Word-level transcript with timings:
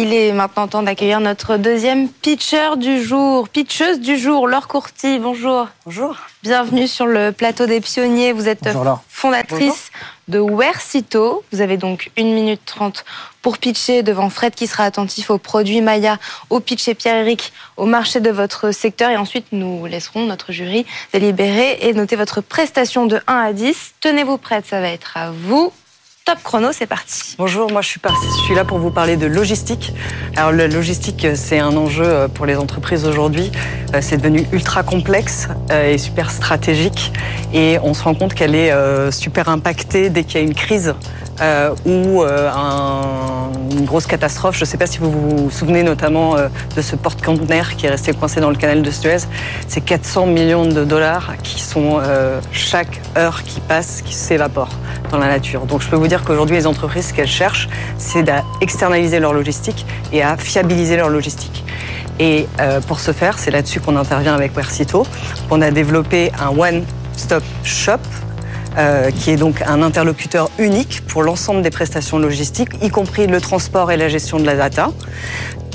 Il 0.00 0.14
est 0.14 0.30
maintenant 0.30 0.68
temps 0.68 0.84
d'accueillir 0.84 1.18
notre 1.18 1.56
deuxième 1.56 2.08
pitcher 2.08 2.76
du 2.76 3.02
jour, 3.02 3.48
pitcheuse 3.48 3.98
du 3.98 4.16
jour, 4.16 4.46
Laure 4.46 4.68
Courty. 4.68 5.18
Bonjour. 5.18 5.66
Bonjour. 5.84 6.14
Bienvenue 6.44 6.86
sur 6.86 7.04
le 7.04 7.32
plateau 7.32 7.66
des 7.66 7.80
pionniers. 7.80 8.30
Vous 8.30 8.46
êtes 8.46 8.68
fondatrice 9.08 9.90
de 10.28 10.38
Wersito. 10.38 11.42
Vous 11.50 11.60
avez 11.60 11.78
donc 11.78 12.12
une 12.16 12.32
minute 12.32 12.60
trente 12.64 13.04
pour 13.42 13.58
pitcher 13.58 14.04
devant 14.04 14.30
Fred 14.30 14.54
qui 14.54 14.68
sera 14.68 14.84
attentif 14.84 15.30
aux 15.30 15.38
produits 15.38 15.80
Maya, 15.80 16.18
au 16.48 16.60
pitch 16.60 16.86
et 16.86 16.94
Pierre-Éric, 16.94 17.52
au 17.76 17.86
marché 17.86 18.20
de 18.20 18.30
votre 18.30 18.70
secteur. 18.70 19.10
Et 19.10 19.16
ensuite, 19.16 19.46
nous 19.50 19.84
laisserons 19.86 20.26
notre 20.26 20.52
jury 20.52 20.86
délibérer 21.12 21.78
et 21.80 21.92
noter 21.92 22.14
votre 22.14 22.40
prestation 22.40 23.06
de 23.06 23.20
1 23.26 23.36
à 23.36 23.52
10. 23.52 23.94
Tenez-vous 24.00 24.38
prête, 24.38 24.64
ça 24.64 24.80
va 24.80 24.90
être 24.90 25.16
à 25.16 25.32
vous. 25.32 25.72
Top 26.28 26.42
chrono, 26.42 26.72
c'est 26.72 26.86
parti. 26.86 27.36
Bonjour, 27.38 27.72
moi 27.72 27.80
je 27.80 27.88
suis, 27.88 28.00
je 28.04 28.44
suis 28.44 28.54
là 28.54 28.62
pour 28.62 28.78
vous 28.78 28.90
parler 28.90 29.16
de 29.16 29.24
logistique. 29.24 29.94
Alors 30.36 30.52
la 30.52 30.68
logistique, 30.68 31.26
c'est 31.34 31.58
un 31.58 31.74
enjeu 31.74 32.04
euh, 32.04 32.28
pour 32.28 32.44
les 32.44 32.56
entreprises 32.56 33.06
aujourd'hui. 33.06 33.50
Euh, 33.94 34.00
c'est 34.02 34.18
devenu 34.18 34.46
ultra 34.52 34.82
complexe 34.82 35.48
euh, 35.70 35.94
et 35.94 35.96
super 35.96 36.30
stratégique. 36.30 37.14
Et 37.54 37.78
on 37.82 37.94
se 37.94 38.02
rend 38.02 38.14
compte 38.14 38.34
qu'elle 38.34 38.54
est 38.54 38.70
super 39.10 39.48
impactée 39.48 40.10
dès 40.10 40.24
qu'il 40.24 40.38
y 40.38 40.44
a 40.44 40.46
une 40.46 40.54
crise 40.54 40.94
euh, 41.40 41.74
ou 41.84 42.22
euh, 42.24 42.50
une 43.70 43.84
grosse 43.84 44.06
catastrophe. 44.06 44.56
Je 44.56 44.62
ne 44.62 44.66
sais 44.66 44.76
pas 44.76 44.86
si 44.86 44.98
vous 44.98 45.10
vous 45.10 45.50
souvenez 45.50 45.84
notamment 45.84 46.36
euh, 46.36 46.48
de 46.74 46.82
ce 46.82 46.96
porte-conteneur 46.96 47.76
qui 47.76 47.86
est 47.86 47.90
resté 47.90 48.12
coincé 48.12 48.40
dans 48.40 48.50
le 48.50 48.56
canal 48.56 48.82
de 48.82 48.90
Suez. 48.90 49.18
C'est 49.68 49.80
400 49.80 50.26
millions 50.26 50.66
de 50.66 50.84
dollars 50.84 51.34
qui 51.42 51.60
sont 51.60 52.00
chaque 52.52 53.00
heure 53.16 53.42
qui 53.44 53.60
passe, 53.60 54.02
qui 54.02 54.14
s'évapore 54.14 54.70
dans 55.10 55.18
la 55.18 55.28
nature. 55.28 55.66
Donc 55.66 55.82
je 55.82 55.88
peux 55.88 55.96
vous 55.96 56.08
dire 56.08 56.24
qu'aujourd'hui, 56.24 56.56
les 56.56 56.66
entreprises, 56.66 57.08
ce 57.08 57.14
qu'elles 57.14 57.26
cherchent, 57.26 57.68
c'est 57.98 58.28
à 58.28 58.44
externaliser 58.60 59.20
leur 59.20 59.32
logistique 59.32 59.86
et 60.12 60.22
à 60.22 60.36
fiabiliser 60.36 60.96
leur 60.96 61.08
logistique. 61.08 61.64
Et 62.18 62.46
pour 62.86 63.00
ce 63.00 63.12
faire, 63.12 63.38
c'est 63.38 63.50
là-dessus 63.50 63.80
qu'on 63.80 63.96
intervient 63.96 64.34
avec 64.34 64.54
Versito. 64.54 65.06
On 65.50 65.62
a 65.62 65.70
développé 65.70 66.32
un 66.40 66.48
one-stop 66.48 67.44
shop 67.62 68.00
euh, 68.78 69.10
qui 69.10 69.30
est 69.30 69.36
donc 69.36 69.62
un 69.66 69.82
interlocuteur 69.82 70.50
unique 70.58 71.02
pour 71.06 71.22
l'ensemble 71.22 71.62
des 71.62 71.70
prestations 71.70 72.18
logistiques, 72.18 72.70
y 72.80 72.90
compris 72.90 73.26
le 73.26 73.40
transport 73.40 73.90
et 73.90 73.96
la 73.96 74.08
gestion 74.08 74.38
de 74.38 74.46
la 74.46 74.54
data. 74.54 74.92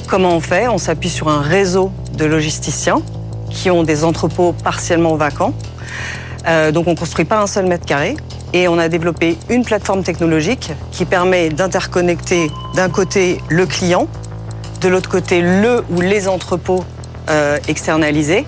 Comment 0.08 0.36
on 0.36 0.40
fait? 0.40 0.68
On 0.68 0.78
s'appuie 0.78 1.10
sur 1.10 1.28
un 1.28 1.42
réseau 1.42 1.92
de 2.18 2.26
logisticiens 2.26 3.02
qui 3.50 3.70
ont 3.70 3.84
des 3.84 4.04
entrepôts 4.04 4.54
partiellement 4.54 5.16
vacants. 5.16 5.54
Euh, 6.48 6.72
donc 6.72 6.88
on 6.88 6.92
ne 6.92 6.96
construit 6.96 7.26
pas 7.26 7.42
un 7.42 7.48
seul 7.48 7.66
mètre 7.66 7.86
carré. 7.86 8.16
Et 8.54 8.68
on 8.68 8.78
a 8.78 8.88
développé 8.88 9.38
une 9.50 9.66
plateforme 9.66 10.04
technologique 10.04 10.72
qui 10.92 11.06
permet 11.06 11.50
d'interconnecter 11.50 12.52
d'un 12.76 12.88
côté 12.88 13.40
le 13.50 13.66
client, 13.66 14.08
de 14.80 14.90
l'autre 14.90 15.10
côté 15.10 15.42
le 15.42 15.84
ou 15.90 16.02
les 16.02 16.28
entrepôts 16.28 16.86
euh, 17.30 17.58
externalisés 17.68 18.46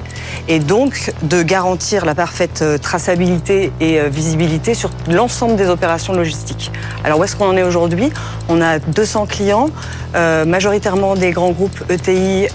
et 0.47 0.59
donc 0.59 1.13
de 1.23 1.43
garantir 1.43 2.05
la 2.05 2.15
parfaite 2.15 2.61
euh, 2.61 2.77
traçabilité 2.77 3.71
et 3.79 3.99
euh, 3.99 4.09
visibilité 4.09 4.73
sur 4.73 4.89
l'ensemble 5.09 5.55
des 5.55 5.69
opérations 5.69 6.13
logistiques. 6.13 6.71
Alors 7.03 7.19
où 7.19 7.23
est-ce 7.23 7.35
qu'on 7.35 7.47
en 7.47 7.57
est 7.57 7.63
aujourd'hui? 7.63 8.11
On 8.49 8.61
a 8.61 8.79
200 8.79 9.25
clients, 9.25 9.69
majoritairement 10.13 11.15
des 11.15 11.31
grands 11.31 11.51
groupes 11.51 11.83
ETI 11.89 12.47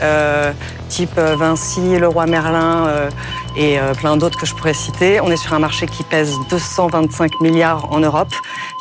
type 0.89 1.19
Vinci, 1.19 1.99
Leroy 1.99 2.27
Merlin 2.27 2.89
et 3.57 3.79
plein 3.99 4.17
d'autres 4.17 4.39
que 4.39 4.47
je 4.47 4.55
pourrais 4.55 4.75
citer. 4.75 5.21
On 5.21 5.31
est 5.31 5.37
sur 5.37 5.53
un 5.53 5.59
marché 5.59 5.87
qui 5.87 6.03
pèse 6.05 6.33
225 6.49 7.41
milliards 7.41 7.93
en 7.93 8.01
Europe, 8.01 8.33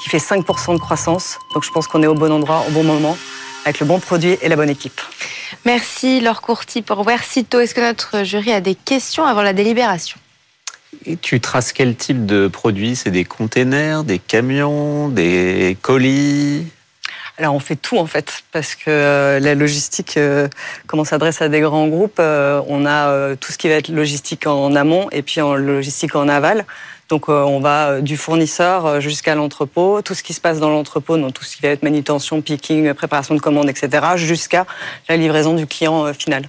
qui 0.02 0.10
fait 0.10 0.18
5% 0.18 0.74
de 0.74 0.80
croissance. 0.80 1.40
Donc 1.54 1.64
je 1.64 1.72
pense 1.72 1.88
qu'on 1.88 2.04
est 2.04 2.08
au 2.08 2.16
bon 2.16 2.32
endroit, 2.32 2.64
au 2.68 2.72
bon 2.72 2.84
moment, 2.84 3.18
avec 3.66 3.80
le 3.80 3.86
bon 3.86 4.00
produit 4.00 4.38
et 4.42 4.50
la 4.50 4.56
bonne 4.56 4.70
équipe. 4.70 5.02
Merci 5.66 6.20
Laure 6.20 6.42
Courty 6.42 6.82
pour 6.82 7.04
Versito. 7.04 7.60
Est-ce 7.60 7.76
que 7.76 7.82
notre 7.82 8.24
jury 8.24 8.52
a 8.52 8.62
des 8.62 8.76
questions 8.76 9.26
avant 9.26 9.42
la 9.42 9.54
délibération? 9.54 10.18
Tu 11.22 11.40
traces 11.40 11.72
quel 11.72 11.96
type 11.96 12.26
de 12.26 12.48
produits? 12.48 12.96
C'est 12.96 13.12
des 13.12 13.26
containers, 13.26 14.04
des 14.04 14.20
camions, 14.20 15.10
des 15.10 15.78
colis? 15.82 16.66
Alors 17.40 17.56
on 17.56 17.60
fait 17.60 17.76
tout 17.76 17.98
en 17.98 18.06
fait, 18.06 18.44
parce 18.52 18.76
que 18.76 18.84
euh, 18.88 19.40
la 19.40 19.56
logistique, 19.56 20.18
euh, 20.18 20.48
comme 20.88 21.00
on 21.00 21.06
s'adresse 21.06 21.42
à 21.42 21.50
des 21.50 21.62
grands 21.62 21.88
groupes, 21.88 22.20
euh, 22.20 22.62
on 22.68 22.86
a 22.86 23.36
tout 23.38 23.52
ce 23.52 23.58
qui 23.58 23.70
va 23.70 23.76
être 23.76 23.88
logistique 23.90 24.46
en 24.46 24.76
amont 24.76 25.10
et 25.12 25.22
puis 25.22 25.42
en 25.42 25.56
logistique 25.56 26.16
en 26.16 26.28
aval. 26.28 26.66
Donc 27.08 27.28
on 27.28 27.60
va 27.60 28.02
du 28.02 28.18
fournisseur 28.18 29.02
jusqu'à 29.02 29.34
l'entrepôt, 29.34 30.04
tout 30.04 30.14
ce 30.14 30.22
qui 30.22 30.34
se 30.34 30.42
passe 30.42 30.60
dans 30.60 30.70
l'entrepôt, 30.70 31.18
donc 31.18 31.34
tout 31.34 31.44
ce 31.44 31.56
qui 31.56 31.64
va 31.64 31.70
être 31.70 31.82
manutention, 31.82 32.40
picking, 32.42 32.94
préparation 32.94 33.34
de 33.34 33.40
commandes, 33.40 33.68
etc., 33.68 34.10
jusqu'à 34.16 34.68
la 35.08 35.18
livraison 35.18 35.56
du 35.56 35.66
client 35.66 36.14
final. 36.14 36.48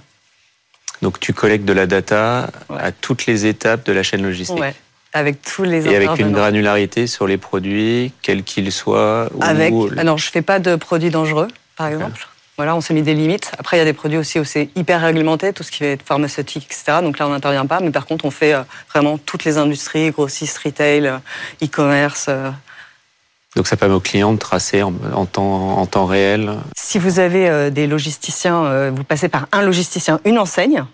Donc 1.01 1.19
tu 1.19 1.33
collectes 1.33 1.65
de 1.65 1.73
la 1.73 1.87
data 1.87 2.51
à 2.77 2.91
toutes 2.91 3.25
les 3.25 3.47
étapes 3.47 3.83
de 3.87 3.91
la 3.91 4.03
chaîne 4.03 4.21
logistique. 4.21 4.59
Ouais. 4.59 4.75
Avec 5.13 5.41
tous 5.41 5.63
les 5.63 5.87
Et 5.87 5.95
avec 5.95 6.19
une 6.19 6.31
granularité 6.31 7.05
sur 7.05 7.27
les 7.27 7.37
produits, 7.37 8.13
quels 8.21 8.43
qu'ils 8.43 8.71
soient. 8.71 9.29
Avec. 9.41 9.73
Alors 9.97 10.17
je 10.17 10.29
fais 10.29 10.41
pas 10.41 10.59
de 10.59 10.75
produits 10.75 11.09
dangereux, 11.09 11.49
par 11.75 11.87
exemple. 11.87 12.27
Voilà, 12.57 12.75
on 12.75 12.81
s'est 12.81 12.93
mis 12.93 13.01
des 13.01 13.15
limites. 13.15 13.51
Après, 13.57 13.77
il 13.77 13.79
y 13.79 13.81
a 13.81 13.85
des 13.85 13.93
produits 13.93 14.19
aussi 14.19 14.39
où 14.39 14.43
c'est 14.43 14.69
hyper 14.75 15.01
réglementé, 15.01 15.51
tout 15.51 15.63
ce 15.63 15.71
qui 15.71 15.81
va 15.81 15.89
être 15.89 16.03
pharmaceutique, 16.03 16.65
etc. 16.65 16.99
Donc 17.01 17.17
là, 17.17 17.25
on 17.27 17.31
n'intervient 17.31 17.65
pas. 17.65 17.79
Mais 17.79 17.89
par 17.89 18.05
contre, 18.05 18.25
on 18.25 18.29
fait 18.29 18.53
euh, 18.53 18.61
vraiment 18.91 19.17
toutes 19.17 19.45
les 19.45 19.57
industries, 19.57 20.11
grossistes, 20.11 20.59
retail, 20.59 21.07
euh, 21.07 21.17
e-commerce. 21.63 22.27
Euh. 22.29 22.51
Donc 23.55 23.65
ça 23.67 23.77
permet 23.77 23.95
aux 23.95 23.99
clients 23.99 24.33
de 24.33 24.37
tracer 24.37 24.83
en, 24.83 24.93
temps, 25.25 25.79
en 25.79 25.85
temps, 25.87 26.05
réel 26.05 26.51
Si 26.77 26.99
vous 26.99 27.19
avez 27.19 27.69
des 27.69 27.85
logisticiens, 27.85 28.91
vous 28.91 29.03
passez 29.03 29.27
par 29.27 29.47
un 29.51 29.61
logisticien, 29.61 30.21
une 30.23 30.39
enseigne, 30.39 30.85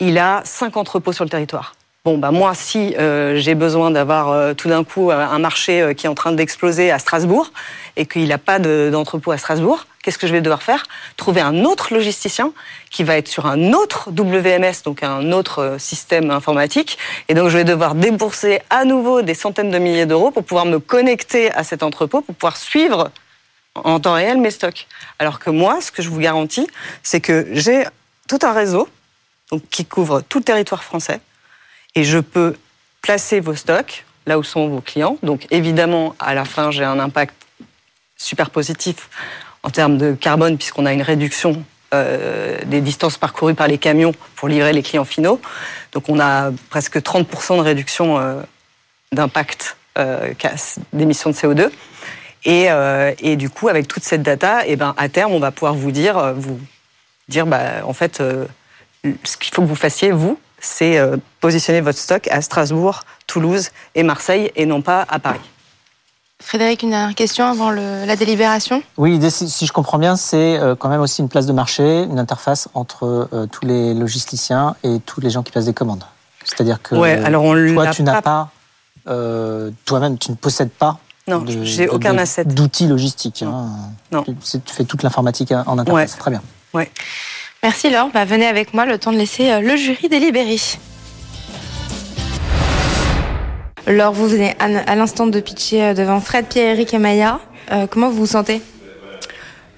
il 0.00 0.18
a 0.18 0.42
cinq 0.44 0.76
entrepôts 0.76 1.12
sur 1.12 1.24
le 1.24 1.30
territoire. 1.30 1.74
Bon, 2.04 2.18
bah 2.18 2.32
moi, 2.32 2.54
si 2.54 2.94
j'ai 2.98 3.54
besoin 3.54 3.90
d'avoir 3.90 4.54
tout 4.56 4.68
d'un 4.68 4.84
coup 4.84 5.10
un 5.10 5.38
marché 5.38 5.94
qui 5.96 6.04
est 6.04 6.08
en 6.10 6.14
train 6.14 6.32
d'exploser 6.32 6.90
à 6.90 6.98
Strasbourg 6.98 7.50
et 7.96 8.04
qu'il 8.04 8.28
n'a 8.28 8.36
pas 8.36 8.58
d'entrepôt 8.58 9.30
à 9.30 9.38
Strasbourg, 9.38 9.86
qu'est-ce 10.02 10.18
que 10.18 10.26
je 10.26 10.32
vais 10.32 10.42
devoir 10.42 10.62
faire? 10.62 10.84
Trouver 11.16 11.40
un 11.40 11.64
autre 11.64 11.94
logisticien 11.94 12.52
qui 12.90 13.04
va 13.04 13.16
être 13.16 13.28
sur 13.28 13.46
un 13.46 13.72
autre 13.72 14.10
WMS, 14.10 14.82
donc 14.84 15.02
un 15.02 15.32
autre 15.32 15.60
euh, 15.60 15.78
système 15.78 16.30
informatique. 16.30 16.98
Et 17.28 17.34
donc, 17.34 17.48
je 17.48 17.56
vais 17.56 17.64
devoir 17.64 17.94
débourser 17.94 18.60
à 18.68 18.84
nouveau 18.84 19.22
des 19.22 19.34
centaines 19.34 19.70
de 19.70 19.78
milliers 19.78 20.04
d'euros 20.04 20.30
pour 20.30 20.44
pouvoir 20.44 20.66
me 20.66 20.78
connecter 20.78 21.50
à 21.52 21.64
cet 21.64 21.82
entrepôt, 21.82 22.20
pour 22.20 22.34
pouvoir 22.34 22.58
suivre 22.58 23.10
en 23.74 23.98
temps 23.98 24.12
réel 24.12 24.36
mes 24.36 24.50
stocks. 24.50 24.86
Alors 25.18 25.38
que 25.38 25.48
moi, 25.48 25.80
ce 25.80 25.90
que 25.90 26.02
je 26.02 26.10
vous 26.10 26.20
garantis, 26.20 26.68
c'est 27.02 27.22
que 27.22 27.48
j'ai 27.52 27.84
tout 28.28 28.40
un 28.42 28.52
réseau 28.52 28.88
donc, 29.50 29.62
qui 29.70 29.86
couvre 29.86 30.20
tout 30.20 30.38
le 30.38 30.44
territoire 30.44 30.84
français 30.84 31.20
et 31.94 32.04
je 32.04 32.18
peux 32.18 32.56
placer 33.02 33.40
vos 33.40 33.54
stocks 33.54 34.04
là 34.26 34.38
où 34.38 34.42
sont 34.42 34.68
vos 34.68 34.80
clients. 34.80 35.18
Donc 35.22 35.46
évidemment, 35.50 36.14
à 36.18 36.34
la 36.34 36.44
fin, 36.44 36.70
j'ai 36.70 36.84
un 36.84 36.98
impact 36.98 37.34
super 38.16 38.50
positif 38.50 39.08
en 39.62 39.70
termes 39.70 39.98
de 39.98 40.12
carbone, 40.12 40.56
puisqu'on 40.56 40.86
a 40.86 40.92
une 40.92 41.02
réduction 41.02 41.62
euh, 41.94 42.58
des 42.66 42.80
distances 42.80 43.18
parcourues 43.18 43.54
par 43.54 43.68
les 43.68 43.78
camions 43.78 44.12
pour 44.36 44.48
livrer 44.48 44.72
les 44.72 44.82
clients 44.82 45.04
finaux. 45.04 45.40
Donc 45.92 46.08
on 46.08 46.18
a 46.20 46.50
presque 46.70 46.96
30% 46.98 47.56
de 47.56 47.62
réduction 47.62 48.18
euh, 48.18 48.40
d'impact 49.12 49.76
euh, 49.98 50.32
d'émissions 50.92 51.30
de 51.30 51.34
CO2. 51.34 51.70
Et, 52.46 52.66
et, 53.20 53.36
du 53.36 53.48
coup, 53.48 53.68
avec 53.68 53.88
toute 53.88 54.02
cette 54.02 54.22
data, 54.22 54.66
eh 54.66 54.76
ben, 54.76 54.94
à 54.98 55.08
terme, 55.08 55.32
on 55.32 55.38
va 55.38 55.50
pouvoir 55.50 55.72
vous 55.72 55.90
dire, 55.90 56.34
vous 56.34 56.60
dire 57.26 57.46
bah, 57.46 57.86
en 57.86 57.94
fait, 57.94 58.18
ce 58.18 59.36
qu'il 59.38 59.54
faut 59.54 59.62
que 59.62 59.66
vous 59.66 59.74
fassiez, 59.74 60.10
vous, 60.10 60.38
c'est 60.64 60.98
positionner 61.40 61.80
votre 61.80 61.98
stock 61.98 62.28
à 62.28 62.42
Strasbourg, 62.42 63.02
Toulouse 63.26 63.70
et 63.94 64.02
Marseille, 64.02 64.50
et 64.56 64.66
non 64.66 64.82
pas 64.82 65.04
à 65.08 65.18
Paris. 65.18 65.40
Frédéric, 66.44 66.82
une 66.82 66.90
dernière 66.90 67.14
question 67.14 67.46
avant 67.46 67.70
la 67.70 68.16
délibération? 68.16 68.82
Oui, 68.98 69.12
l'idée, 69.12 69.30
si 69.30 69.66
je 69.66 69.72
comprends 69.72 69.98
bien, 69.98 70.14
c'est 70.14 70.58
euh, 70.58 70.74
quand 70.74 70.90
même 70.90 71.00
aussi 71.00 71.22
une 71.22 71.30
place 71.30 71.46
de 71.46 71.54
marché, 71.54 72.02
une 72.02 72.18
interface 72.18 72.68
entre 72.74 73.28
euh, 73.32 73.46
tous 73.46 73.64
les 73.64 73.94
logisticiens 73.94 74.76
et 74.82 74.98
tous 75.06 75.22
les 75.22 75.30
gens 75.30 75.42
qui 75.42 75.52
passent 75.52 75.64
des 75.64 75.72
commandes. 75.72 76.04
C'est-à-dire 76.44 76.82
que 76.82 76.94
alors 76.96 77.44
toi, 77.72 77.86
tu 77.92 78.02
n'as 78.02 78.20
pas, 78.20 78.50
euh, 79.08 79.70
toi-même, 79.86 80.18
tu 80.18 80.32
ne 80.32 80.36
possèdes 80.36 80.70
pas 80.70 80.98
non, 81.26 81.42
j'ai 81.46 81.88
aucun 81.88 82.18
asset. 82.18 82.44
D'outils 82.44 82.86
logistiques. 82.86 83.42
Hein. 83.42 83.70
Non. 84.12 84.22
Tu, 84.24 84.60
fais 84.66 84.84
toute 84.84 85.02
l'informatique 85.02 85.52
en 85.52 85.78
interface. 85.78 86.18
Très 86.18 86.30
bien. 86.30 86.42
Ouais. 86.74 86.90
Merci 87.64 87.88
Laure. 87.88 88.10
Bah, 88.12 88.26
venez 88.26 88.44
avec 88.44 88.74
moi, 88.74 88.84
le 88.84 88.98
temps 88.98 89.10
de 89.10 89.16
laisser 89.16 89.58
le 89.62 89.74
jury 89.74 90.10
délibérer. 90.10 90.58
Laure, 93.86 94.12
vous 94.12 94.28
venez 94.28 94.54
à 94.58 94.94
l'instant 94.94 95.26
de 95.26 95.40
pitcher 95.40 95.82
euh, 95.82 95.94
devant 95.94 96.20
Fred, 96.20 96.44
Pierre, 96.44 96.74
Eric 96.74 96.92
et 96.92 96.98
Maya. 96.98 97.40
Euh, 97.72 97.86
comment 97.90 98.10
vous 98.10 98.18
vous 98.18 98.26
sentez? 98.26 98.60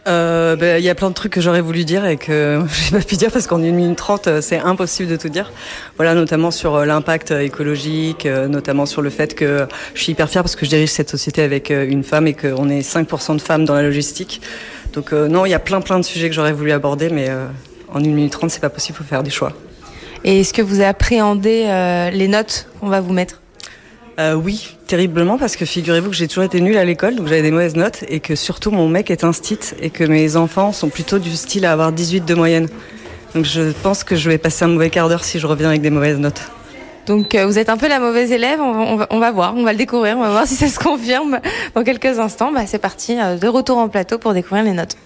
Euh, 0.06 0.54
ben, 0.54 0.78
il 0.78 0.84
y 0.84 0.88
a 0.88 0.94
plein 0.94 1.08
de 1.08 1.14
trucs 1.14 1.32
que 1.32 1.40
j'aurais 1.40 1.60
voulu 1.60 1.84
dire 1.84 2.06
et 2.06 2.16
que 2.16 2.62
j'ai 2.72 2.96
pas 2.96 3.04
pu 3.04 3.16
dire 3.16 3.30
parce 3.32 3.46
qu'en 3.46 3.60
1 3.60 3.72
minute 3.72 3.98
30, 3.98 4.26
euh, 4.26 4.40
c'est 4.40 4.58
impossible 4.58 5.08
de 5.08 5.16
tout 5.16 5.28
dire. 5.28 5.52
Voilà, 5.96 6.14
notamment 6.14 6.52
sur 6.52 6.76
euh, 6.76 6.84
l'impact 6.84 7.32
écologique, 7.32 8.26
notamment 8.26 8.86
sur 8.86 9.02
le 9.02 9.10
fait 9.10 9.34
que 9.34 9.66
je 9.94 10.02
suis 10.02 10.12
hyper 10.12 10.28
fière 10.28 10.42
parce 10.42 10.54
que 10.54 10.64
je 10.64 10.70
dirige 10.70 10.90
cette 10.90 11.10
société 11.10 11.42
avec 11.42 11.70
une 11.70 12.04
femme 12.04 12.26
et 12.26 12.34
qu'on 12.34 12.68
est 12.68 12.80
5% 12.80 13.36
de 13.36 13.40
femmes 13.40 13.64
dans 13.64 13.74
la 13.74 13.82
logistique. 13.82 14.40
Donc 14.92 15.12
non, 15.12 15.44
il 15.44 15.50
y 15.50 15.54
a 15.54 15.58
plein 15.58 15.80
plein 15.80 15.98
de 15.98 16.04
sujets 16.04 16.28
que 16.28 16.34
j'aurais 16.34 16.52
voulu 16.52 16.72
aborder, 16.72 17.10
mais 17.10 17.28
en 17.92 18.00
1 18.00 18.02
minute 18.02 18.32
30, 18.32 18.50
c'est 18.50 18.60
pas 18.60 18.70
possible, 18.70 18.96
il 18.98 19.02
faut 19.02 19.08
faire 19.08 19.22
des 19.22 19.30
choix. 19.30 19.52
Et 20.24 20.40
est-ce 20.40 20.52
que 20.52 20.62
vous 20.62 20.80
appréhendez 20.80 21.64
les 22.12 22.28
notes 22.28 22.68
qu'on 22.80 22.88
va 22.88 23.00
vous 23.00 23.12
mettre? 23.12 23.40
Euh, 24.18 24.34
oui, 24.34 24.76
terriblement, 24.86 25.36
parce 25.36 25.56
que 25.56 25.66
figurez-vous 25.66 26.08
que 26.08 26.16
j'ai 26.16 26.26
toujours 26.26 26.44
été 26.44 26.60
nulle 26.60 26.78
à 26.78 26.86
l'école, 26.86 27.16
donc 27.16 27.26
j'avais 27.26 27.42
des 27.42 27.50
mauvaises 27.50 27.76
notes, 27.76 28.02
et 28.08 28.20
que 28.20 28.34
surtout 28.34 28.70
mon 28.70 28.88
mec 28.88 29.10
est 29.10 29.24
un 29.24 29.32
stit, 29.34 29.58
et 29.80 29.90
que 29.90 30.04
mes 30.04 30.36
enfants 30.36 30.72
sont 30.72 30.88
plutôt 30.88 31.18
du 31.18 31.36
style 31.36 31.66
à 31.66 31.72
avoir 31.72 31.92
18 31.92 32.24
de 32.24 32.34
moyenne. 32.34 32.68
Donc 33.34 33.44
je 33.44 33.72
pense 33.82 34.04
que 34.04 34.16
je 34.16 34.30
vais 34.30 34.38
passer 34.38 34.64
un 34.64 34.68
mauvais 34.68 34.88
quart 34.88 35.10
d'heure 35.10 35.22
si 35.22 35.38
je 35.38 35.46
reviens 35.46 35.68
avec 35.68 35.82
des 35.82 35.90
mauvaises 35.90 36.18
notes. 36.18 36.40
Donc 37.06 37.34
euh, 37.34 37.46
vous 37.46 37.58
êtes 37.58 37.68
un 37.68 37.76
peu 37.76 37.88
la 37.88 38.00
mauvaise 38.00 38.32
élève, 38.32 38.58
on 38.60 38.96
va, 38.96 39.06
on 39.10 39.18
va, 39.18 39.30
voir, 39.32 39.54
on 39.54 39.64
va 39.64 39.72
le 39.72 39.78
découvrir, 39.78 40.16
on 40.16 40.22
va 40.22 40.30
voir 40.30 40.46
si 40.46 40.54
ça 40.54 40.68
se 40.68 40.78
confirme 40.78 41.40
dans 41.74 41.84
quelques 41.84 42.18
instants. 42.18 42.52
Bah, 42.52 42.62
c'est 42.66 42.78
parti, 42.78 43.18
euh, 43.20 43.36
de 43.36 43.48
retour 43.48 43.76
en 43.76 43.88
plateau 43.88 44.16
pour 44.18 44.32
découvrir 44.32 44.64
les 44.64 44.72
notes. 44.72 44.96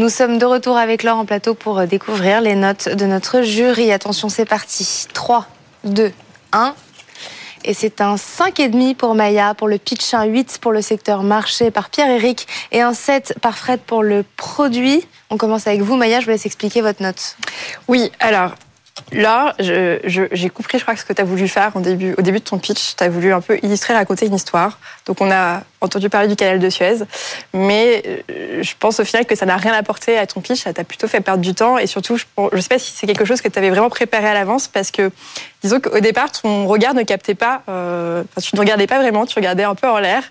Nous 0.00 0.08
sommes 0.08 0.38
de 0.38 0.46
retour 0.46 0.78
avec 0.78 1.02
Laure 1.02 1.18
en 1.18 1.26
plateau 1.26 1.52
pour 1.52 1.86
découvrir 1.86 2.40
les 2.40 2.54
notes 2.54 2.88
de 2.88 3.04
notre 3.04 3.42
jury. 3.42 3.92
Attention, 3.92 4.30
c'est 4.30 4.46
parti. 4.46 5.06
3, 5.12 5.46
2, 5.84 6.10
1. 6.52 6.74
Et 7.66 7.74
c'est 7.74 8.00
un 8.00 8.14
5,5 8.14 8.94
pour 8.94 9.14
Maya, 9.14 9.52
pour 9.52 9.68
le 9.68 9.76
pitch, 9.76 10.14
un 10.14 10.24
8 10.24 10.56
pour 10.62 10.72
le 10.72 10.80
secteur 10.80 11.22
marché 11.22 11.70
par 11.70 11.90
Pierre-Éric 11.90 12.48
et 12.72 12.80
un 12.80 12.94
7 12.94 13.34
par 13.42 13.58
Fred 13.58 13.80
pour 13.80 14.02
le 14.02 14.24
produit. 14.38 15.06
On 15.28 15.36
commence 15.36 15.66
avec 15.66 15.82
vous, 15.82 15.96
Maya, 15.96 16.20
je 16.20 16.24
vous 16.24 16.30
laisse 16.30 16.46
expliquer 16.46 16.80
votre 16.80 17.02
note. 17.02 17.36
Oui, 17.86 18.10
alors 18.20 18.52
Là, 19.12 19.54
j'ai 19.58 20.48
compris, 20.50 20.78
je 20.78 20.84
crois, 20.84 20.96
ce 20.96 21.04
que 21.04 21.12
tu 21.12 21.20
as 21.20 21.24
voulu 21.24 21.48
faire 21.48 21.72
au 21.74 21.80
début, 21.80 22.14
de 22.16 22.38
ton 22.38 22.58
pitch. 22.58 22.96
Tu 22.96 23.04
as 23.04 23.08
voulu 23.08 23.32
un 23.32 23.40
peu 23.40 23.58
illustrer, 23.62 23.94
raconter 23.94 24.26
une 24.26 24.34
histoire. 24.34 24.78
Donc, 25.06 25.20
on 25.20 25.30
a 25.30 25.62
entendu 25.80 26.08
parler 26.08 26.28
du 26.28 26.36
canal 26.36 26.58
de 26.58 26.70
Suez. 26.70 26.98
Mais 27.52 28.02
euh, 28.30 28.62
je 28.62 28.72
pense 28.78 29.00
au 29.00 29.04
final 29.04 29.26
que 29.26 29.34
ça 29.34 29.46
n'a 29.46 29.56
rien 29.56 29.72
apporté 29.72 30.18
à 30.18 30.26
ton 30.26 30.40
pitch. 30.40 30.62
Ça 30.62 30.72
t'a 30.72 30.84
plutôt 30.84 31.08
fait 31.08 31.20
perdre 31.20 31.42
du 31.42 31.54
temps. 31.54 31.78
Et 31.78 31.86
surtout, 31.86 32.16
je 32.16 32.24
ne 32.38 32.60
sais 32.60 32.68
pas 32.68 32.78
si 32.78 32.92
c'est 32.94 33.06
quelque 33.06 33.24
chose 33.24 33.40
que 33.40 33.48
tu 33.48 33.58
avais 33.58 33.70
vraiment 33.70 33.90
préparé 33.90 34.28
à 34.28 34.34
l'avance. 34.34 34.68
Parce 34.68 34.90
que, 34.90 35.10
disons 35.62 35.80
qu'au 35.80 36.00
départ, 36.00 36.30
ton 36.30 36.66
regard 36.66 36.94
ne 36.94 37.02
captait 37.02 37.34
pas. 37.34 37.62
Euh, 37.68 38.22
tu 38.42 38.54
ne 38.54 38.60
regardais 38.60 38.86
pas 38.86 38.98
vraiment. 38.98 39.26
Tu 39.26 39.38
regardais 39.38 39.64
un 39.64 39.74
peu 39.74 39.88
en 39.88 39.98
l'air. 39.98 40.22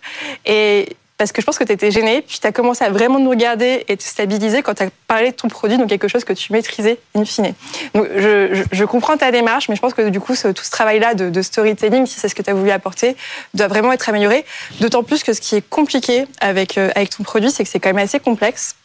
Et 0.46 0.96
parce 1.20 1.34
que 1.34 1.42
je 1.42 1.46
pense 1.46 1.58
que 1.58 1.66
tu 1.66 1.74
étais 1.74 1.92
gênée, 1.92 2.22
puis 2.22 2.40
tu 2.40 2.48
as 2.48 2.54
commencé 2.54 2.86
à 2.86 2.90
vraiment 2.90 3.20
nous 3.20 3.30
regarder 3.30 3.84
et 3.90 3.98
te 3.98 4.04
stabiliser 4.04 4.62
quand 4.64 4.74
tu 4.76 4.84
as 4.84 4.90
parlé 5.06 5.32
de 5.32 5.36
ton 5.36 5.50
produit, 5.50 5.78
donc 5.78 5.90
quelque 5.90 6.08
chose 6.08 6.24
que 6.24 6.32
tu 6.32 6.54
maîtrisais 6.54 6.98
in 7.14 7.26
fine. 7.26 7.54
Donc 7.94 8.08
je, 8.16 8.64
je, 8.72 8.86
comprends 8.86 9.18
ta 9.18 9.30
démarche, 9.30 9.68
mais 9.68 9.76
je 9.76 9.82
pense 9.82 9.94
que 9.94 10.08
du 10.08 10.22
coup, 10.22 10.34
tout 10.34 10.64
ce 10.64 10.72
travail-là 10.72 11.16
de, 11.16 11.30
de, 11.30 11.42
storytelling, 11.42 12.06
si 12.06 12.18
c'est 12.18 12.30
ce 12.30 12.36
que 12.36 12.42
tu 12.42 12.50
as 12.50 12.54
voulu 12.54 12.72
apporter, 12.72 13.18
doit 13.54 13.68
vraiment 13.68 13.92
être 13.92 14.08
amélioré. 14.08 14.46
D'autant 14.80 15.04
plus 15.04 15.22
que 15.24 15.34
ce 15.34 15.42
qui 15.42 15.58
est 15.58 15.70
compliqué 15.70 16.26
avec, 16.40 16.78
euh, 16.78 16.90
avec 16.96 17.10
ton 17.10 17.24
produit, 17.24 17.52
c'est 17.52 17.66
que 17.66 17.70
c'est 17.70 17.82
quand 17.82 17.90
même 17.90 18.04
assez 18.04 18.22
complexe 18.22 18.76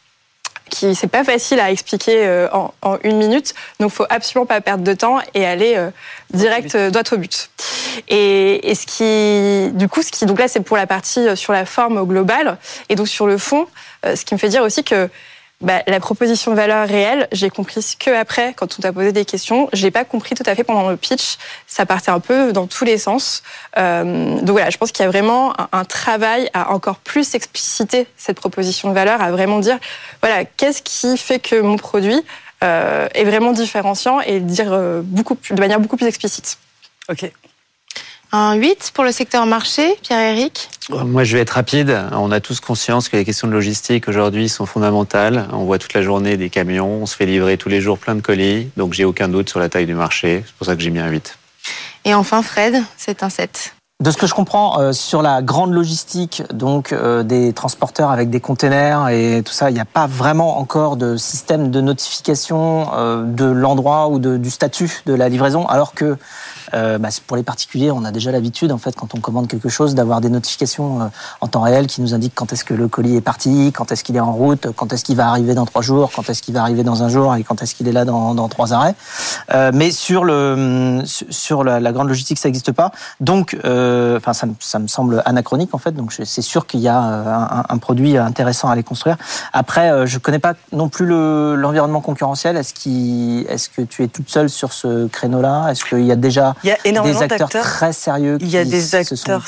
qui 0.74 0.94
c'est 0.94 1.06
pas 1.06 1.24
facile 1.24 1.60
à 1.60 1.70
expliquer 1.70 2.26
euh, 2.26 2.48
en, 2.52 2.74
en, 2.82 2.98
une 3.04 3.16
minute. 3.16 3.54
Donc, 3.80 3.92
faut 3.92 4.06
absolument 4.10 4.46
pas 4.46 4.60
perdre 4.60 4.82
de 4.82 4.92
temps 4.92 5.18
et 5.34 5.46
aller 5.46 5.74
euh, 5.76 5.90
direct 6.32 6.74
euh, 6.74 6.90
droit 6.90 7.04
au 7.12 7.16
but. 7.16 7.50
Et, 8.08 8.70
et, 8.70 8.74
ce 8.74 8.86
qui, 8.86 9.72
du 9.76 9.88
coup, 9.88 10.02
ce 10.02 10.10
qui 10.10 10.26
donc 10.26 10.38
là, 10.38 10.48
c'est 10.48 10.60
pour 10.60 10.76
la 10.76 10.86
partie 10.86 11.36
sur 11.36 11.52
la 11.52 11.64
forme 11.64 12.04
globale 12.04 12.58
et 12.88 12.96
donc 12.96 13.08
sur 13.08 13.26
le 13.26 13.38
fond, 13.38 13.68
ce 14.04 14.24
qui 14.24 14.34
me 14.34 14.38
fait 14.38 14.48
dire 14.48 14.62
aussi 14.62 14.82
que 14.82 15.08
bah, 15.64 15.82
la 15.86 15.98
proposition 15.98 16.50
de 16.50 16.56
valeur 16.56 16.86
réelle, 16.86 17.26
j'ai 17.32 17.48
compris 17.48 17.96
que 17.98 18.10
après, 18.10 18.52
quand 18.54 18.76
on 18.78 18.82
t'a 18.82 18.92
posé 18.92 19.12
des 19.12 19.24
questions, 19.24 19.70
j'ai 19.72 19.90
pas 19.90 20.04
compris 20.04 20.34
tout 20.34 20.42
à 20.44 20.54
fait 20.54 20.62
pendant 20.62 20.90
le 20.90 20.96
pitch. 20.98 21.38
Ça 21.66 21.86
partait 21.86 22.10
un 22.10 22.20
peu 22.20 22.52
dans 22.52 22.66
tous 22.66 22.84
les 22.84 22.98
sens. 22.98 23.42
Euh, 23.78 24.38
donc 24.40 24.50
voilà, 24.50 24.68
je 24.68 24.76
pense 24.76 24.92
qu'il 24.92 25.02
y 25.02 25.08
a 25.08 25.10
vraiment 25.10 25.54
un, 25.72 25.84
travail 25.84 26.50
à 26.52 26.72
encore 26.72 26.96
plus 26.96 27.34
expliciter 27.34 28.06
cette 28.18 28.36
proposition 28.36 28.90
de 28.90 28.94
valeur, 28.94 29.22
à 29.22 29.30
vraiment 29.30 29.58
dire, 29.60 29.78
voilà, 30.20 30.44
qu'est-ce 30.44 30.82
qui 30.82 31.16
fait 31.16 31.38
que 31.38 31.58
mon 31.60 31.76
produit 31.76 32.22
euh, 32.62 33.08
est 33.14 33.24
vraiment 33.24 33.52
différenciant 33.52 34.20
et 34.20 34.40
dire 34.40 34.72
euh, 34.72 35.00
beaucoup 35.02 35.34
plus, 35.34 35.54
de 35.54 35.60
manière 35.60 35.80
beaucoup 35.80 35.96
plus 35.96 36.06
explicite. 36.06 36.58
Ok. 37.08 37.30
Un 38.32 38.54
8 38.54 38.92
pour 38.92 39.04
le 39.04 39.12
secteur 39.12 39.46
marché, 39.46 39.96
Pierre-Éric? 40.02 40.68
Moi, 40.90 41.24
je 41.24 41.36
vais 41.36 41.42
être 41.42 41.50
rapide. 41.50 41.98
On 42.12 42.30
a 42.30 42.40
tous 42.40 42.60
conscience 42.60 43.08
que 43.08 43.16
les 43.16 43.24
questions 43.24 43.48
de 43.48 43.52
logistique 43.52 44.08
aujourd'hui 44.08 44.48
sont 44.48 44.66
fondamentales. 44.66 45.48
On 45.52 45.64
voit 45.64 45.78
toute 45.78 45.94
la 45.94 46.02
journée 46.02 46.36
des 46.36 46.50
camions, 46.50 47.02
on 47.02 47.06
se 47.06 47.16
fait 47.16 47.26
livrer 47.26 47.56
tous 47.56 47.68
les 47.68 47.80
jours 47.80 47.98
plein 47.98 48.14
de 48.14 48.20
colis, 48.20 48.70
donc 48.76 48.92
j'ai 48.92 49.04
aucun 49.04 49.28
doute 49.28 49.48
sur 49.48 49.60
la 49.60 49.68
taille 49.68 49.86
du 49.86 49.94
marché. 49.94 50.42
C'est 50.46 50.54
pour 50.54 50.66
ça 50.66 50.76
que 50.76 50.82
j'ai 50.82 50.90
mis 50.90 50.98
un 50.98 51.08
8. 51.08 51.38
Et 52.04 52.14
enfin, 52.14 52.42
Fred, 52.42 52.82
c'est 52.96 53.22
un 53.22 53.30
7. 53.30 53.74
De 54.02 54.10
ce 54.10 54.16
que 54.16 54.26
je 54.26 54.34
comprends, 54.34 54.80
euh, 54.80 54.92
sur 54.92 55.22
la 55.22 55.40
grande 55.40 55.72
logistique, 55.72 56.42
donc 56.52 56.92
euh, 56.92 57.22
des 57.22 57.52
transporteurs 57.52 58.10
avec 58.10 58.28
des 58.28 58.40
containers 58.40 59.08
et 59.08 59.40
tout 59.44 59.52
ça, 59.52 59.70
il 59.70 59.74
n'y 59.74 59.80
a 59.80 59.84
pas 59.84 60.08
vraiment 60.08 60.58
encore 60.58 60.96
de 60.96 61.16
système 61.16 61.70
de 61.70 61.80
notification 61.80 62.88
euh, 62.92 63.22
de 63.24 63.44
l'endroit 63.44 64.08
ou 64.08 64.18
de, 64.18 64.36
du 64.36 64.50
statut 64.50 65.02
de 65.06 65.14
la 65.14 65.28
livraison, 65.28 65.64
alors 65.68 65.94
que 65.94 66.16
euh, 66.74 66.98
bah, 66.98 67.10
pour 67.28 67.36
les 67.36 67.44
particuliers, 67.44 67.92
on 67.92 68.04
a 68.04 68.10
déjà 68.10 68.32
l'habitude, 68.32 68.72
en 68.72 68.78
fait, 68.78 68.96
quand 68.96 69.14
on 69.14 69.20
commande 69.20 69.46
quelque 69.46 69.68
chose, 69.68 69.94
d'avoir 69.94 70.20
des 70.20 70.28
notifications 70.28 71.02
euh, 71.02 71.04
en 71.40 71.46
temps 71.46 71.60
réel 71.60 71.86
qui 71.86 72.00
nous 72.00 72.14
indiquent 72.14 72.34
quand 72.34 72.52
est-ce 72.52 72.64
que 72.64 72.74
le 72.74 72.88
colis 72.88 73.16
est 73.16 73.20
parti, 73.20 73.70
quand 73.72 73.92
est-ce 73.92 74.02
qu'il 74.02 74.16
est 74.16 74.20
en 74.20 74.32
route, 74.32 74.66
quand 74.74 74.92
est-ce 74.92 75.04
qu'il 75.04 75.16
va 75.16 75.28
arriver 75.28 75.54
dans 75.54 75.66
trois 75.66 75.82
jours, 75.82 76.10
quand 76.14 76.28
est-ce 76.28 76.42
qu'il 76.42 76.54
va 76.54 76.62
arriver 76.62 76.82
dans 76.82 77.04
un 77.04 77.08
jour 77.08 77.36
et 77.36 77.44
quand 77.44 77.62
est-ce 77.62 77.76
qu'il 77.76 77.86
est 77.86 77.92
là 77.92 78.04
dans, 78.04 78.34
dans 78.34 78.48
trois 78.48 78.72
arrêts. 78.72 78.96
Euh, 79.54 79.70
mais 79.72 79.92
sur 79.92 80.24
le 80.24 81.02
sur 81.04 81.62
la, 81.62 81.78
la 81.78 81.92
grande 81.92 82.08
logistique, 82.08 82.38
ça 82.38 82.48
n'existe 82.48 82.72
pas. 82.72 82.90
Donc, 83.20 83.56
enfin, 84.16 84.32
ça, 84.32 84.46
ça, 84.58 84.78
me 84.78 84.86
semble 84.86 85.22
anachronique 85.24 85.74
en 85.74 85.78
fait. 85.78 85.92
Donc, 85.92 86.12
c'est 86.12 86.42
sûr 86.42 86.66
qu'il 86.66 86.80
y 86.80 86.88
a 86.88 86.98
un, 86.98 87.64
un, 87.68 87.78
produit 87.78 88.16
intéressant 88.16 88.68
à 88.68 88.76
les 88.76 88.82
construire. 88.82 89.16
Après, 89.52 90.06
je 90.06 90.18
connais 90.18 90.38
pas 90.38 90.54
non 90.72 90.88
plus 90.88 91.06
l'environnement 91.06 92.00
concurrentiel. 92.00 92.56
Est-ce 92.56 93.68
que 93.68 93.82
tu 93.82 94.02
es 94.02 94.08
toute 94.08 94.30
seule 94.30 94.48
sur 94.48 94.72
ce 94.72 95.06
créneau-là? 95.06 95.68
Est-ce 95.70 95.84
qu'il 95.84 96.04
y 96.04 96.12
a 96.12 96.16
déjà 96.16 96.54
il 96.62 96.68
y 96.68 96.72
a 96.72 96.78
énormément 96.84 97.18
des 97.18 97.24
acteurs 97.24 97.48
très 97.48 97.92
sérieux. 97.92 98.38
Il 98.40 98.48
y 98.48 98.56
a 98.56 98.64
des 98.64 98.94
acteurs 98.94 99.44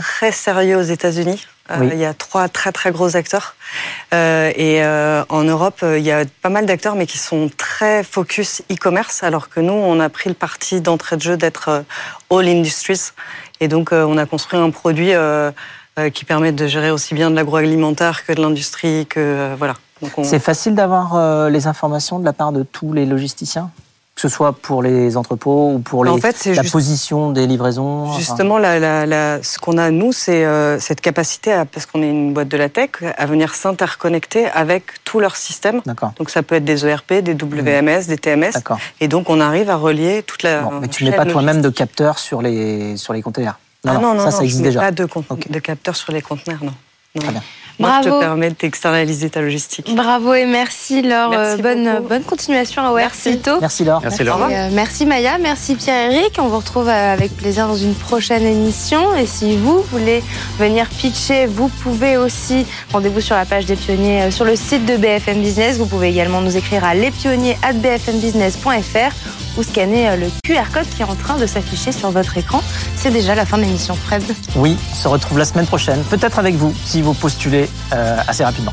très 0.00 0.32
sérieux 0.32 0.76
aux 0.76 0.82
États-Unis. 0.82 1.46
Euh, 1.70 1.88
il 1.92 1.98
y 1.98 2.04
a 2.04 2.12
trois 2.12 2.48
très 2.48 2.72
très 2.72 2.90
gros 2.90 3.16
acteurs. 3.16 3.54
Euh, 4.12 4.52
et 4.54 4.84
euh, 4.84 5.24
en 5.30 5.44
Europe, 5.44 5.78
euh, 5.82 5.98
il 5.98 6.04
y 6.04 6.12
a 6.12 6.24
pas 6.42 6.50
mal 6.50 6.66
d'acteurs, 6.66 6.94
mais 6.94 7.06
qui 7.06 7.16
sont 7.16 7.50
très 7.56 8.04
focus 8.04 8.62
e-commerce, 8.70 9.22
alors 9.22 9.48
que 9.48 9.60
nous, 9.60 9.72
on 9.72 9.98
a 9.98 10.10
pris 10.10 10.28
le 10.28 10.34
parti 10.34 10.82
d'entrée 10.82 11.16
de 11.16 11.22
jeu 11.22 11.36
d'être 11.38 11.68
euh, 11.68 11.82
all 12.30 12.48
industries. 12.48 13.12
Et 13.60 13.68
donc, 13.68 13.92
on 13.92 14.18
a 14.18 14.26
construit 14.26 14.58
un 14.58 14.70
produit 14.70 15.12
qui 16.12 16.24
permet 16.24 16.50
de 16.50 16.66
gérer 16.66 16.90
aussi 16.90 17.14
bien 17.14 17.30
de 17.30 17.36
l'agroalimentaire 17.36 18.26
que 18.26 18.32
de 18.32 18.42
l'industrie, 18.42 19.06
que 19.06 19.54
voilà. 19.56 19.74
C'est 20.24 20.40
facile 20.40 20.74
d'avoir 20.74 21.48
les 21.48 21.68
informations 21.68 22.18
de 22.18 22.24
la 22.24 22.32
part 22.32 22.50
de 22.50 22.64
tous 22.64 22.92
les 22.92 23.06
logisticiens? 23.06 23.70
Que 24.14 24.20
ce 24.20 24.28
soit 24.28 24.52
pour 24.52 24.82
les 24.82 25.16
entrepôts 25.16 25.72
ou 25.72 25.78
pour 25.80 26.04
les, 26.04 26.10
en 26.10 26.18
fait, 26.18 26.46
la 26.46 26.62
position 26.62 27.32
des 27.32 27.48
livraisons 27.48 28.12
Justement, 28.12 28.58
la, 28.58 28.78
la, 28.78 29.06
la, 29.06 29.42
ce 29.42 29.58
qu'on 29.58 29.76
a, 29.76 29.90
nous, 29.90 30.12
c'est 30.12 30.44
euh, 30.44 30.78
cette 30.78 31.00
capacité, 31.00 31.52
à, 31.52 31.64
parce 31.64 31.84
qu'on 31.86 32.00
est 32.00 32.10
une 32.10 32.32
boîte 32.32 32.48
de 32.48 32.56
la 32.56 32.68
tech, 32.68 32.90
à 33.16 33.26
venir 33.26 33.54
s'interconnecter 33.54 34.46
avec 34.46 35.02
tout 35.04 35.18
leur 35.18 35.34
système. 35.34 35.82
Donc 36.16 36.30
ça 36.30 36.44
peut 36.44 36.54
être 36.54 36.64
des 36.64 36.86
ERP, 36.86 37.14
des 37.14 37.34
WMS, 37.34 38.06
des 38.06 38.18
TMS. 38.18 38.52
Et 39.00 39.08
donc 39.08 39.28
on 39.30 39.40
arrive 39.40 39.68
à 39.68 39.76
relier 39.76 40.22
toute 40.22 40.44
la... 40.44 40.62
Bon, 40.62 40.80
mais 40.80 40.88
tu 40.88 41.04
n'es 41.04 41.12
pas 41.12 41.26
toi-même 41.26 41.60
de 41.60 41.68
capteurs 41.68 42.20
sur 42.20 42.40
les, 42.40 42.96
sur 42.96 43.12
les 43.12 43.22
containers 43.22 43.58
non, 43.84 43.92
ah 43.96 43.98
non, 43.98 44.14
non, 44.14 44.24
ça, 44.24 44.30
ça 44.30 44.44
existe 44.44 44.62
déjà. 44.62 44.80
pas 44.80 44.92
de, 44.92 45.06
de 45.50 45.58
capteurs 45.58 45.94
sur 45.94 46.10
les 46.12 46.22
conteneurs, 46.22 46.64
non. 46.64 46.72
Très 47.18 47.30
bien. 47.30 47.42
Moi, 47.78 48.00
je 48.04 48.08
te 48.08 48.20
permets 48.20 48.50
d'externaliser 48.50 49.30
ta 49.30 49.40
logistique. 49.40 49.94
Bravo 49.94 50.34
et 50.34 50.44
merci 50.46 51.02
Laure. 51.02 51.32
Euh, 51.34 51.56
bonne, 51.56 52.02
bonne 52.08 52.22
continuation 52.22 52.82
à 52.82 52.92
Oersito. 52.92 53.58
Merci 53.60 53.82
Laure. 53.84 54.00
Merci, 54.00 54.22
Laure. 54.22 54.48
Euh, 54.50 54.68
merci 54.72 55.04
Maya, 55.06 55.38
merci 55.38 55.74
Pierre-Éric. 55.74 56.36
On 56.38 56.46
vous 56.46 56.58
retrouve 56.58 56.88
euh, 56.88 57.12
avec 57.12 57.36
plaisir 57.36 57.66
dans 57.66 57.74
une 57.74 57.94
prochaine 57.94 58.44
émission. 58.44 59.16
Et 59.16 59.26
si 59.26 59.56
vous 59.56 59.82
voulez 59.90 60.22
venir 60.58 60.88
pitcher, 60.88 61.46
vous 61.46 61.66
pouvez 61.68 62.16
aussi. 62.16 62.64
Rendez-vous 62.92 63.20
sur 63.20 63.34
la 63.34 63.44
page 63.44 63.66
des 63.66 63.74
pionniers 63.74 64.30
sur 64.30 64.44
le 64.44 64.54
site 64.54 64.86
de 64.86 64.96
BFM 64.96 65.40
Business. 65.40 65.78
Vous 65.78 65.86
pouvez 65.86 66.10
également 66.10 66.40
nous 66.40 66.56
écrire 66.56 66.84
à 66.84 66.94
lespionniers@bfmbusiness.fr 66.94 69.43
ou 69.56 69.62
scanner 69.62 70.16
le 70.16 70.28
QR 70.44 70.70
code 70.72 70.88
qui 70.88 71.02
est 71.02 71.06
en 71.06 71.14
train 71.14 71.36
de 71.36 71.46
s'afficher 71.46 71.92
sur 71.92 72.10
votre 72.10 72.36
écran. 72.36 72.62
C'est 72.96 73.10
déjà 73.10 73.34
la 73.34 73.46
fin 73.46 73.58
de 73.58 73.62
l'émission, 73.62 73.94
Fred. 73.94 74.22
Oui, 74.56 74.76
se 74.94 75.08
retrouve 75.08 75.38
la 75.38 75.44
semaine 75.44 75.66
prochaine, 75.66 76.02
peut-être 76.04 76.38
avec 76.38 76.54
vous, 76.54 76.74
si 76.84 77.02
vous 77.02 77.14
postulez 77.14 77.68
euh, 77.92 78.18
assez 78.26 78.44
rapidement. 78.44 78.72